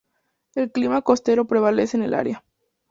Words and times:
El 0.55 0.71
clima 0.71 1.03
costero 1.03 1.45
prevalece 1.45 1.95
en 1.95 2.01
el 2.01 2.15
área. 2.15 2.43